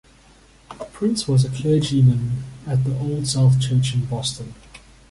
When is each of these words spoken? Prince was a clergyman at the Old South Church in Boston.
Prince 0.93 1.27
was 1.27 1.45
a 1.45 1.49
clergyman 1.51 2.43
at 2.65 2.83
the 2.83 2.97
Old 2.99 3.27
South 3.27 3.61
Church 3.61 3.93
in 3.93 4.03
Boston. 4.05 4.55